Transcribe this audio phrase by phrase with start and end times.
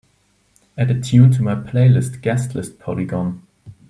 [0.79, 3.45] Add a tune to my playlist Guest List Polygon